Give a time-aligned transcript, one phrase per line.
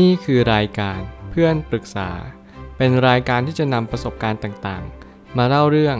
[0.00, 2.10] นี่คือรายการเพื่อนปรึกษา
[2.76, 5.96] เป็นรายการที่จะนำประสบการณ์ต่างๆ มาเล่าเรื่อง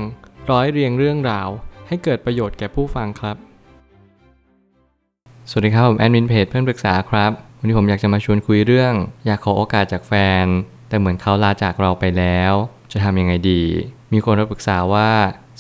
[0.51, 1.49] ร้อยเรียงเรื่องราว
[1.89, 3.37] ให้เกิดประโยชน์แก่ผู้ฟังครับ
[5.51, 8.95] สวัสดีครับผมแอดมินเพจเพื่อนปรึกษาครับ วันนี้ผมอยากจะมาชวนคุยเรื่อง
[9.27, 10.13] อยากขอโอกาสจากแฟ
[10.43, 10.45] น
[10.89, 12.53] แต่เหมือนเขาลาจากเราไปแล้ว
[12.93, 13.63] จะทำยังไงดี
[14.13, 15.11] มีคนมาปรึกษาว่า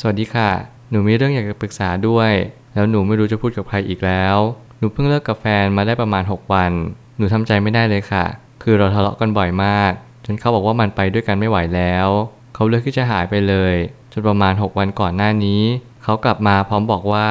[0.00, 0.50] สวัสดีค่ะ
[0.90, 2.32] หนูมีเรื่องอยากจะปรึกษาด้วย
[2.74, 4.36] แล้วหนูไม่รู้จะพูดกับใครอีกแล้ว
[4.78, 6.72] หนูเพิ่งเลิกกับแฟนมาได้ประมาณ 6 วัน
[7.16, 8.24] หนูทำใจไม่ได้เลยค่ะ
[8.62, 9.92] คือเราทะเลาะกันบ่อยมาก
[10.24, 12.08] จนเขาบอกว่ามันไปด้วยกันไม่ไหวแล้ว
[12.54, 13.74] เขาเลือกที่จะหายไปเลย
[14.12, 15.62] จนประมาณ 6 วันก่อนหน้านี้
[16.02, 17.28] เขากลับมาพร้อมบอกว่า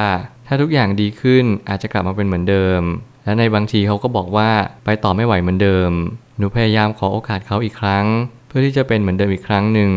[0.48, 2.82] ถ้าทุกอย่างดีขึ้นอาจจะกลับมาเป็นเหมือนเดิม
[3.24, 4.50] และในบางทีเขาก็บอกว่า
[4.86, 5.92] ไปต่อไม่ไหวเหมือนเดิม
[6.38, 8.06] หนูพยายามขอโอกาสเขาอีกครั้ง
[8.48, 9.92] เพื่อที่จะเป็นเหมือนเดิมอีกครั้งหนึ่ง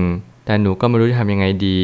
[0.46, 1.80] แต่หนูก็ไม่รู้จะทำยังไงดี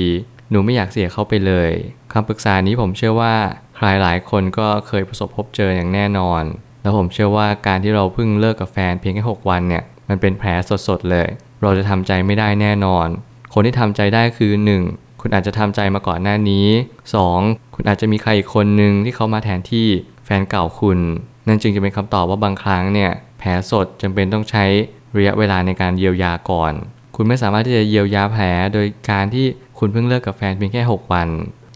[0.50, 1.70] หนูไม่อยากเสียเขาไปเลย
[2.12, 3.34] คำปรึกษานี้ผมเชื่อว่า
[3.76, 6.42] ใครหลายคนก็เคยประสบพบเจออย่างแน่นอน
[6.82, 10.48] แล้วผมเชื่อว่าการที่เราเพิ่งเลิกกับแฟนเพียงแค่6วันเนี่ยมันเป็นแผล
[10.88, 11.28] สดๆเลย
[11.62, 13.06] เราจะทำใจไม่ได้แน่นอน
[13.54, 14.52] คนที่ทำใจได้คือ
[14.86, 15.20] 1.
[15.20, 16.66] คุณอาจจะทำใจมาก่อนหน้านี้
[17.20, 17.74] 2.
[17.74, 19.88] คุณอาจจะมีใครอีกคนหนึ่งที่เขามาแทนที่
[20.24, 20.98] แฟนเก่าคุณ
[21.46, 24.64] นั่นจึงจะเป็นคำตอบว่าบางครั้งเนี่ยแผลสดจำเป็นต้องใช้
[25.16, 26.72] ระยะเวลาในการเยียวยาก่อน
[27.16, 28.44] คุณไม่สามารถที่จะเยียวยาแผล
[28.74, 29.46] โดยการที่
[29.78, 31.28] คุณเพิ่งเลิกกับแฟนเพียงแค่ 6 วัน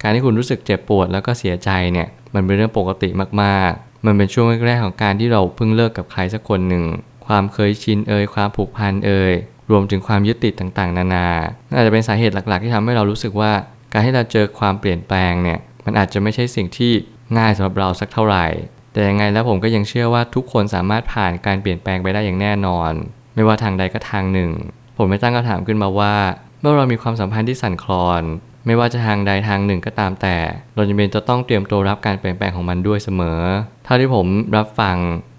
[0.03, 3.09] การที่คุณรู้สึกเจ็บปวดแล้วก็เสียใจเนี่ยมันเป็นเรื่องปกติ
[3.43, 6.85] มากๆ มันเป็นช่วงแรกๆของการที่เราเพิ่งเลิกกับใครสักคนหนึ่ง
[7.27, 9.33] ความเคยชินเอ่ยความผูกพันเอ่ย
[9.71, 11.29] รวมถึงความยึดติดต่างๆ นานา
[11.73, 13.53] น่าจจะเป็นสาเหตุหลัก ๆ ที่ทำให้เรารู้สึกว่า
[13.93, 16.93] การที่เราเจอความเปลี่ยนแปลงเนี่ยมันอาจจะไม่ใช่สิ่งที่
[17.39, 18.47] ง่ายสำหรับเราสักเท่าไหร่
[18.93, 22.93] แต่ยังไงแล้วผมก็ยังเชื่อว่าทุกคนสามารถผ่านการเปลี่ยนแปลงไปได้อย่างแน่นอน
[23.35, 24.51] ไม่ว่าทางใดก็ทางหนึ่ง
[24.97, 26.15] ผมไม่ตั้งคำถามขึ้นมาว่า
[26.61, 28.23] เมื่อเรามีความสัมพันธ์ที่สั่นคลอน
[28.67, 30.37] ไม่ว่าจะทางใดทางหนึ่งก็ตามแต่
[30.75, 33.41] เราจำเป็นจะต้องเตรียมตัวรับการเปลี่ยนแปลงของมันด้วยเสมอ
[33.85, 34.97] เท่าที่ผมรับฟัง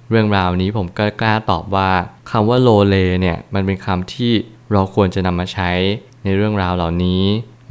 [0.09, 1.89] เรื่องราวนี้ผมก็กล้าตอบว่า
[2.31, 4.33] คำว่าโลเลเนี่ยมันเป็นคำที่
[4.71, 5.71] เราควรจะนำมาใช้
[6.23, 7.23] ในเรื่องราวเหล่านี้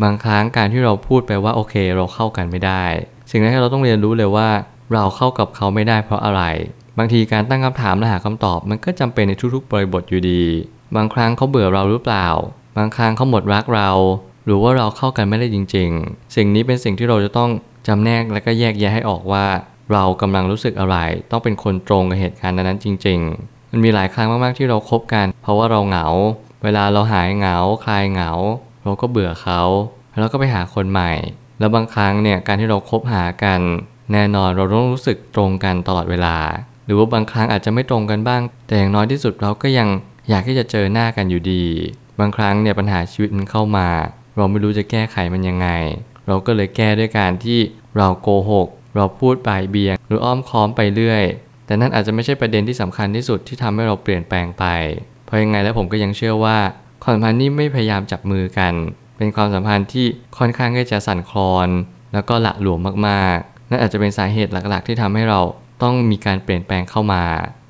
[0.02, 2.84] บางครั้งการที่เราพูดไปว่าโอเคเราเข้ากันไม่ได้
[3.30, 4.48] สิ่งแรกที่เราต้องเรียนรู้เลยว่า
[4.92, 6.42] เราเข้ากับเขาไม่ได้เพราะอะไร
[6.98, 10.42] บางทีการตั้งคำถามและหาคำตอบ มันก็จำเป็นในทุกๆบริบทอยู่ดี
[10.96, 12.28] บางครั้งเขาเบื่อเราหรือเปล่า
[12.76, 13.90] บางครั้งเขาหมดรักเรา
[14.44, 17.50] หรือว่าเราเข้ากันไม่ได้จริง ๆ สิ่งนี้เป็นสิ่งที่เราจะต้อง
[17.86, 19.46] จำแนกและก็แยกแยะให้ออกว่า
[19.92, 20.96] เรากำลังรู้สึกอะไร
[21.30, 26.06] ต้องเป็นคนตรงกับเหตุการณ์นั้นจริง ๆ มันมีหลายครั้งมากๆที่เราคบกัน เพราะว่าเราเหงา
[26.64, 28.30] เวลาเราหายเหงาคลายเหงา
[28.84, 29.60] เราก็เบื่อเขา
[30.18, 31.12] แล้วก็ไปหาคนใหม่
[31.58, 33.60] แล้วบางครั้งเนี่ยการที่เราคบหากัน
[34.12, 36.36] แน่นอนเราต้องรู้สึกตรงกันตลอดเวลา
[36.86, 39.88] หรือว่าบางครั้งอาจจะไม่ตรงกันบ้าง แต่อย่างน้อยที่สุดเราก็ยัง
[40.28, 41.64] อยากที่จะเจอหน้ากันอยู่ดี
[42.20, 43.88] บางครั้งเนี่ยปัญหาชีวิตมันเข้ามา
[44.36, 45.68] เราไม่รู้จะแก้ไขมันยังไง
[46.28, 47.58] เราก็เลยแก้ด้วยการที่
[47.98, 51.24] เราโกหก เราพูดปลายเบียง หรืออ้อมค้อมไปเรื่อย
[51.66, 54.64] แต่นั่นอาจจะไม่ใช่ประเด็นที่สำคัญที่สุดที่ทำให้เราเปลี่ยนแปลงไป
[55.24, 56.58] เพราะยังไงแล้วผมก็ยังเชื่อว่า
[57.04, 58.72] ความสัมพันธ์นี้ไม่พยายามจับมือกัน
[59.16, 60.06] เป็นความสัมพันธ์ที่
[60.38, 61.68] ค่อนข้างที่จะสั่นคลอน
[62.12, 65.40] แล้วก็ละหลวมมากๆ นั่นอาจจะเป็นสาเหตุหลักๆ ที่ทำให้เรา
[65.82, 67.22] ต้องมีการเปลี่ยนแปลงเข้ามา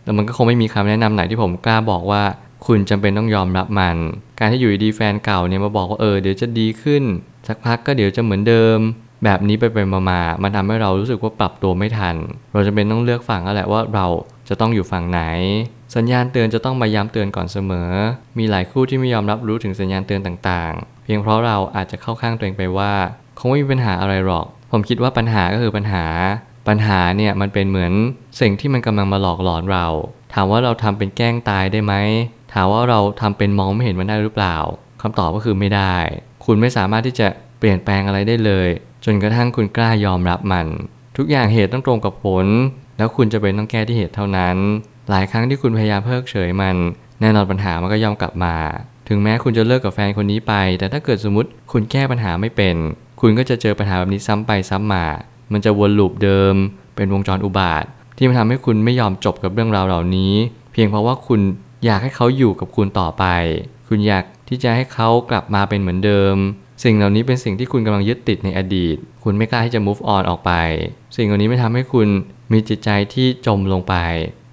[0.05, 2.23] แล้วมันก็คงไม่มีคำแนะนำไหนที่ผมกล้าบอกว่า
[2.69, 3.97] คุณจำเป็นต้องยอมรับมัน
[4.39, 7.03] การที่อยู่ดีแฟนเก่าเนี่ยมาบอกว่าเออเดี๋ยวจะดีขึ้น
[7.49, 8.79] สักพักก็เดี๋ยวจะเหมือนเดิม
[9.25, 9.79] แบบนี้ไปไป
[10.11, 12.17] มาๆมันทำให้เรารู้สึกว่าปรับตัวไม่ทัน
[12.53, 14.07] เราจะเป็นต้องเลือกฝั่งแล้วแหละว่าเรา
[14.49, 15.23] จะต้องอยู่ฝั่งไหน
[15.97, 17.91] สัญญาณเตือนจะต้องมาย้ำเตือนก่อนเสมอ
[18.39, 22.93] มีหลายคู่ที่ไม่ยอมรับรู้ถึงสัญญาณเตือนต่างๆ เพียงเพราะเราอาจจะเข้าข้างตัวเองไปว่า
[23.39, 26.05] คงไม่มีปัญหาอะไรหรอก ผมคิดว่าปัญหาก็คือปัญหา
[26.69, 27.93] ปัญหาเนี่ยมันเป็นเหมือน
[28.41, 29.87] สิ่งที่มันกำลังมาหลอกหลอนเรา
[30.33, 31.95] ถามว่าเราทำเป็นแกล้งตายได้ไหม
[32.55, 34.57] ถามว่าเราทำเป็นมองไม่เห็นมันได้หรือเปล่า
[35.03, 35.97] คำตอบก็คือไม่ได้
[36.45, 37.29] คุณไม่สามารถที่จะ
[37.59, 38.69] เปลี่ยนแปลงอะไรได้เลย
[39.05, 40.67] จนกระทั่งคุณกล้ายอมรับมัน
[41.17, 42.47] ทุกอย่างเหตุต้องตรงกับผล
[42.99, 44.57] แล้วคุณจะเป็นต้องแก้ที่เหตุเท่านั้น
[45.11, 46.77] หลายครั้งที่คุณพยายามเพิกเฉยมัน
[47.21, 48.55] แน่นอนปัญหามันก็ย่อมกลับมา
[49.09, 52.77] ถึงแม้คุณจะเลิกกับแฟนคนนี้ไป แต่ถ้าเกิดสมมติคุณแก้ปัญหาไม่เป็น
[53.21, 55.07] คุณก็จะเจอปัญหาแบบนี้ซ้ำไปซ้ำมา
[55.53, 56.55] มันจะวนลูปเดิม
[56.97, 57.85] เป็นวงจรอุบาท
[58.17, 60.35] ที่มันทำให้คุณไม่ยอมจบกับเรื่องราวเหล่านี้
[60.73, 61.41] เพียงเพราะว่าคุณ
[61.85, 63.25] อยากให้เขาอยู่กับคุณต่อไป
[63.89, 66.37] คุณอยากที่จะให้เขากลับมาเป็นเหมือนเดิม
[66.85, 70.53] สิ่งเหล่านี้เป็นสิ่งที่คุณกำลังยึดติดในอดีต คุณไม่กล้าที่จะ move on ออกไป
[71.17, 72.09] สิ่งเหล่านี้ไม่ทำให้คุณ
[72.53, 73.95] มีจิตใจที่จมลงไป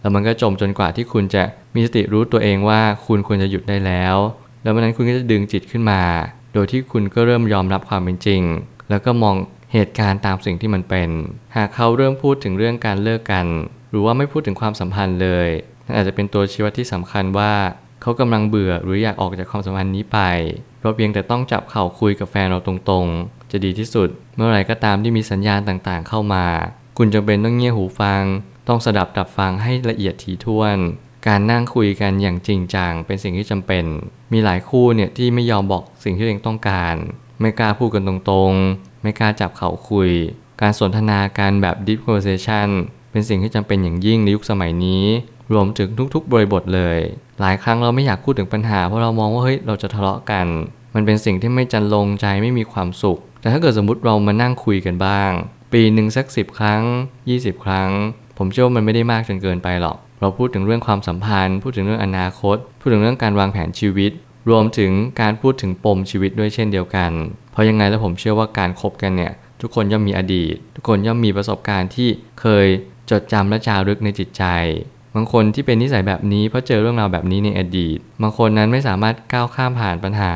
[0.01, 1.43] แล้วมันก็จมจนกว่าที่คุณจะ
[1.75, 4.15] มีสติรู้ตัวเองว่าคุณควรจะหยุดได้แล้ว
[4.63, 6.01] แล้ววันนั้นคุณก็จะดึงจิตขึ้นมา
[6.53, 8.41] โดยที่คุณก็เริ่มยอมรับความเป็นจริง
[8.89, 9.35] แล้วก็มอง
[9.73, 11.09] เหตุการณ์ตามสิ่งที่มันเป็น
[11.55, 13.45] หากเขาเริ่มพูดถึงเรื่องการเลิกกัน
[13.89, 15.49] หรือว่าไม่พูดถึงความสัมพันธ์เลย
[15.95, 17.53] อาจจะเป็นตัวชี้วัดที่สำคัญว่า
[18.01, 20.19] เขากำลังเบื่อหรืออยากออกจากความสัมพันธ์นี้ไป
[20.81, 26.45] เราเพียงแต่ต้องจับเข่าคุยกับแฟนเราตรงๆ จะดีที่สุด เมื่อไหร่ก็ตามที่มีสัญญาณต่างๆ เข้ามา
[26.97, 28.23] คุณจำเป็นต้องเงี่ยหูฟัง
[28.67, 30.77] ต้องสดับดับฟังให้ละเอียดถี่ถ้วน
[31.27, 33.85] การนั่งคุยกันอย่างจริงจังเป็นสิ่งที่จำเป็น
[34.33, 36.95] มีหลายคู่เนี่ยที่ไม่ยอมบอกสิ่งที่ตัวเองต้องการ
[37.41, 40.11] ไม่กล้าพูดกันตรงๆ ไม่กล้าจับเข่าคุย
[40.61, 42.69] การสนทนาการแบบ deep conversation
[43.11, 45.05] เป็นสิ่งที่จำเป็นอย่างยิ่งในยุคสมัยนี้
[45.51, 46.97] รวมถึงทุกๆ บริบทเลย
[47.41, 50.47] หลายครั้งเราไม่อยากพูดถึงปัญหา เพราะเรามองว่าเฮ้ยเราจะทะเลาะกัน
[50.95, 55.31] มันเป็นสิ่งที่ไม่จันลงใจไม่มีความสุข แต่ถ้าเกิดสมมติเรามานั่งคุยกันบ้าง
[55.73, 56.83] ปีหนึ่งสักสิบครั้ง
[57.23, 57.89] 20 ครั้ง
[58.37, 64.11] ผมเชื่อว่ามันไม่ได้มากจนเกินไปหรอก เราพูดถึงเรื่องความสัมพันธ์ พูดถึงเรื่องอนาคต พูดถึงเรื่องการวางแผนชีวิต
[64.49, 67.11] รวมถึงการพูดถึงปมชีวิตด้วยเช่นเดียวกัน
[67.51, 72.09] เพราะยังไงแล้วผมเชื่อว่าการคบกันเนี่ยทุกคนย่อมมีอดีต ทุกคนย่อมมีประสบการณ์ที่
[72.41, 72.67] เคย
[73.11, 74.43] จดจำและจารึกในจิตใจ
[75.15, 80.33] บางคนที่เป็นนิสัยแบบนี้เพราะเจอเรื่องราวแบบนี้ในอดีต บางคนนั้นไม่สามารถก้าวข้ามผ่านปัญหา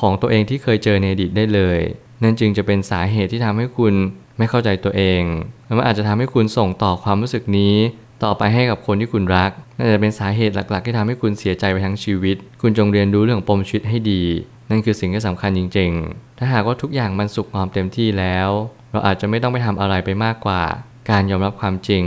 [0.00, 1.78] ของตัวเองที่เคยเจอในอดีตได้เลย
[2.22, 3.94] นั่นจึงจะเป็นสาเหตุที่ทำให้คุณ
[4.38, 5.22] ไม่เข้าใจตัวเอง
[5.66, 7.76] และมันอาจจะทำให้คุณส่งต่อความรู้สึกนี้
[8.24, 14.22] ต่อไปให้กับคนที่คุณรักนั่นจะเป็นสาเหตุหลัก ๆ ที่ทำให้คุณเสียใจไปทั้งชีวิต คุณจงเรียนรู้เรื่องปมชีวิตให้ดี
[14.70, 18.48] นั่นคือสิ่งที่สำคัญจริง ๆ ถ้าหากว่าทุกอย่างมันสุขงอมเต็มที่แล้ว
[18.92, 20.62] เราอาจจะไม่ต้องไปทำอะไรไปมากกว่า
[21.10, 22.04] การยอมรับความจริง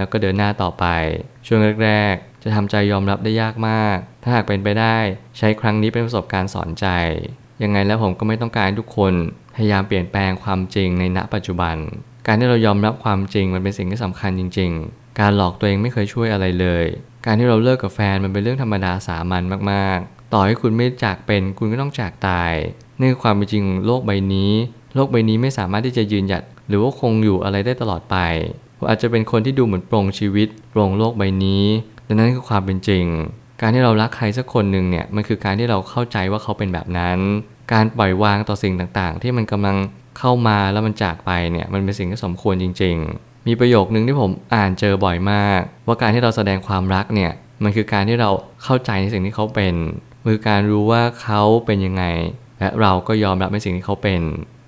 [0.00, 0.84] แล้วก็เดินหน้าต่อไป
[1.46, 4.96] ช่วงแรกๆ จะทำใจยอมรับได้ยากมาก ถ้าหากเป็นไปได้
[5.38, 6.86] ใช้ครั้งนี้เป็นประสบการณ์สอนใจ
[7.62, 9.14] ยังไงแล้วผมก็ไม่ต้องการให้ทุกคน
[9.56, 11.76] พยายามเปลี่ยนแปลงความจริงในณปัจจุบัน
[12.26, 16.84] การที่เรายอมรับความจริงมันเป็นสิ่งที่สำคัญจริง ๆ การหลอกตัวเองไม่เคยช่วยอะไรเลย
[17.26, 19.42] การที่เราเลิกกับแฟนมันเป็นเรื่องธรรมดาสามัญ
[19.72, 22.52] มากๆ ต่อให้คุณไม่จากเป็นคุณก็ต้องจากตาย
[22.98, 24.52] นี่คือความเป็นจริงของโลกใบนี้
[24.94, 28.16] โลกใบนี้ไม่สามารถที่จะยืนหยัด หรือว่าคงอยู่อะไรได้ตลอดไป
[28.88, 31.64] อาจจะเป็นคนที่ดูเหมือนปรงชีวิตปรงโลกใบนี้
[32.04, 33.04] แต่นั่นคือความเป็นจริง
[33.60, 37.18] การที่เรารักใครสักคนหนึ่งเนี่ยมันคือการที่เราเข้าใจว่าเขาเป็นแบบนั้น
[37.72, 39.76] การปล่อยวางต่อสิ่งต่างๆ ที่มันกำลัง
[40.18, 48.30] เข้ามาแล้วมันจากไปเนี่ยมันเป็นสิ่งที่สมควรจริง ๆ มีประโยคนึงที่ผมอ่านเจอบ่อยมาก ว่าการที่เราแสดงความรักเนี่ยมันคือการที่เรา
[48.64, 49.74] เข้าใจในสิ่งที่เขาเป็น
[50.26, 52.04] มือการรู้ว่าเขาเป็นยังไง
[52.58, 54.20] และเราก็ยอมรับในสิ่งที่เขาเป็น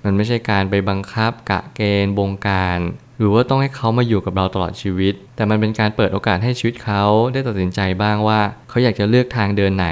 [0.05, 2.79] มันไม่ใช่การไปบังคับกะเกณฑ์บงการ
[3.23, 7.03] รือว่าต้องให้เขามาอยู่กับเราตลอดชีวิต แต่มันเป็นการเปิดโอกาสให้ชีวิตเขา
[7.33, 9.89] ได้ตัดสินใจบ้างว่า เขาอยากจะเลือกทางเดินไหน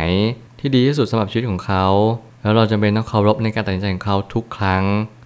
[0.60, 1.86] ที่ดีที่สุดสำหรับชีวิตของเขา
[2.42, 4.84] แล้วเราจำเป็นต้องเคารพในการตัดสินใจของเขาทุกครั้ง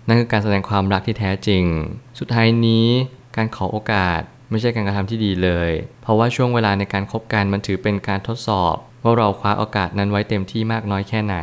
[0.09, 1.65] นั่นคือการแสดงความรักที่แท้จริง
[2.19, 2.87] สุดท้ายนี้
[3.37, 4.21] การขอโอกาส
[4.51, 5.71] ไม่ใช่การกระทำที่ดีเลย
[6.03, 11.37] เพราะว่าช่วงเวลาในการคบกันมันถือเป็นการทดสอบ ว่าเราคว้าโอกาสนั้นไว้เต็มที่มากน้อยแค่ไหน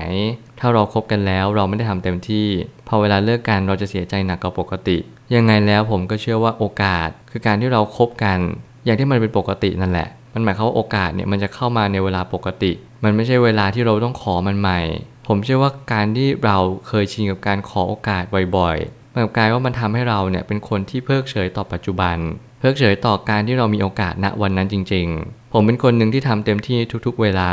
[0.59, 2.47] ถ้าเราครบกันแล้วเราไม่ได้ทำเต็มที่
[2.87, 4.97] พอเวลาเลิกกันเราจะเสียใจหนักกว่าปกติ
[5.35, 8.37] ยังไงแล้วผมก็เชื่อว่าโอกาส คือการที่เราครบกัน
[8.85, 12.71] อย่างที่มันเป็นปกตินั่นแหละ มันหมายความว่าโอกาสเนี่ยมันจะเข้ามาในเวลาปกติ
[13.03, 14.79] มันไม่ใช่เวลาที่เราต้องขอมันใหม่
[15.27, 16.57] ผมเชื่อว่าการที่เรา
[16.87, 18.23] เคยชินกับการขอโอกาส
[18.57, 22.17] บ่อยๆมันกลายว่ามันทำให้เราเนี่ยเป็นคนที่เพิกเฉยต่อปัจจุบัน
[22.59, 27.51] เพิกเฉยต่อการที่เรามีโอกาสณวันนั้นจริง ๆ ผมเป็นคนหนึ่งที่ทำเต็มที่ทุกๆ เวลา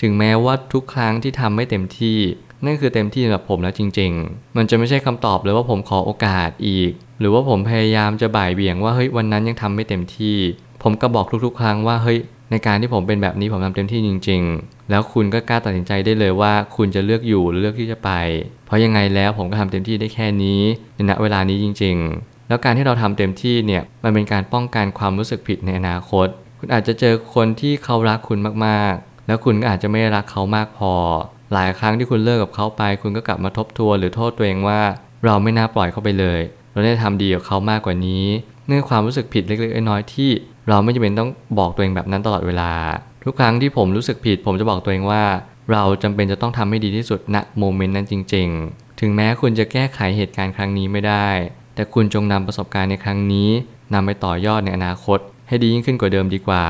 [0.00, 2.18] ถึงแม้ว่าทุกครั้งที่ทำไม่เต็มที่
[2.64, 10.36] นั่นคือเต็มที่สำหรับผมแล้วจริง ๆ มันจะไม่ใช่คำตอบเลยว่าผมขอโอกาสอีก หรือว่าผมพยายามจะบ่ายเบี่ยงว่าเฮ้ยวันนั้นยังทำไม่เต็มที่
[10.82, 12.18] ผมก็บอกทุกๆ ครั้งว่าเฮ้ย
[12.50, 18.10] ในการที่ผมเป็นแบบนี้ผมทำเต็มที่จริง ๆ แล้วคุณก็กล้าตัดสินใจได้เลยว่าคุณจะเลือกอยู่หรือเลือกที่จะไป
[18.66, 20.60] เพราะยังไงแล้วผมก็ทำเต็มที่ได้แค่นี้
[20.94, 26.26] ในณเวลานี้จริง ๆ แล้วการที่เราทำเต็มที่เนี่ยมันเป็นการป้องกันความรู้สึกผิดในอนาคต
[26.58, 30.92] คุณอาจจะเจอคนที่เขารักคุณมากๆ แล้วคุณก็อาจจะไม่รักเขามากพอ
[31.52, 34.80] หลายครั้งที่คุณเลิกกับเขาไป คุณก็กลับมาทบทวนหรือโทษตัวเองว่า
[35.24, 36.40] เราไม่น่าปล่อยเขาไปเลย
[36.72, 38.24] เราได้ทำดีกับเขามากกว่านี้
[38.66, 40.30] เนื่องความรู้สึกผิดเล็กๆน้อยๆที่
[40.68, 42.72] เราไม่จำเป็นต้องบอกตัวเองแบบนั้นตลอดเวลา
[43.24, 45.24] ทุกครั้งที่ผมรู้สึกผิด ผมจะบอกตัวเองว่า
[45.72, 51.28] เราจำเป็นจะต้องทำให้ดีที่สุดณโมเมนต์นั้นจริง ๆ ถึงแม้คุณจะแก้ไขเหตุการณ์ครั้งนี้ไม่ได้
[51.74, 53.50] แต่คุณจงนำประสบการณ์ในครั้งนี้
[53.94, 56.66] นำไปต่อยอดในอนาคต ให้ดียิ่งขึ้นกว่าเดิมดีกว่า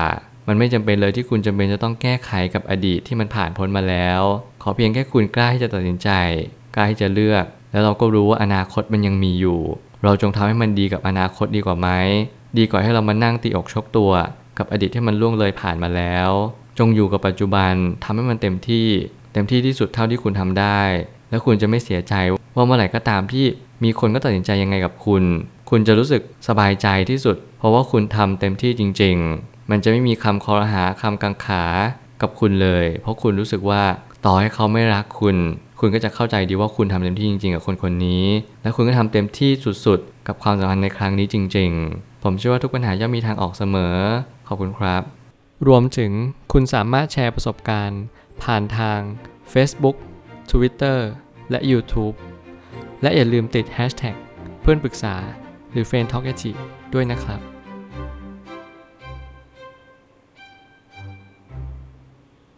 [0.47, 4.21] มันไม่จำเป็นเลยที่คุณจำเป็นจะต้องแก้ไขกับอดีตที่มันผ่านพ้นมาแล้ว
[4.63, 6.09] ขอเพียงแค่คุณกล้าที่จะตัดสินใจ
[6.75, 9.59] กล้าที่จะเลือก แล้วเราก็รู้ว่าอนาคตมันยังมีอยู่
[10.03, 11.89] เราจงทำให้มันดีกับอนาคตดีกว่าไหม
[12.57, 14.11] ดีกว่าให้เรามานั่งตีอกชกตัว
[14.57, 16.29] กับอดีตที่มันล่วงเลยผ่านมาแล้ว
[16.79, 18.87] จงอยู่กับปัจจุบันทำให้มันเต็มที่
[19.33, 20.81] เต็มที่ที่สุดเท่าที่คุณทำได้
[21.29, 22.13] แล้วคุณจะไม่เสียใจ
[22.55, 23.45] ว่าเมื่อไหร่ก็ตามที่
[23.83, 25.23] มีคนก็ตัดสินใจยังไงกับคุณ
[25.69, 31.63] คุณจะรู้สึกสบายใจที่สุด เพราะว่าคุณทำเต็มที่จริง ๆ มันจะไม่มีคำคอรหาคำกังขา
[32.21, 33.83] กับคุณเลย เพราะคุณรู้สึกว่า
[34.25, 35.35] ต่อให้เขาไม่รักคุณ
[35.79, 38.25] คุณก็จะเข้าใจดีว่าคุณทำเต็มที่จริงๆ กับคนคนนี้
[38.63, 39.51] และคุณก็ทำเต็มที่
[39.85, 43.95] สุดๆ กับความสัมพันธ์ในครั้งนี้จริง ๆ ผมเชื่อว่าทุกปัญหาย่อมมีทางออกเสมอ
[44.47, 45.01] ขอบคุณครับ
[45.67, 46.11] รวมถึง
[46.53, 48.01] คุณสามารถแชร์ประสบการณ์
[48.43, 48.99] ผ่านทาง
[49.53, 49.95] Facebook
[50.51, 50.99] Twitter
[51.51, 52.15] และ YouTube
[53.01, 54.15] และอย่าลืมติด Hashtag
[54.61, 55.15] เพื่อนปรึกษา
[55.71, 56.25] หรือ f r ร e n d t a l k
[56.93, 57.50] ด้วยนะครับ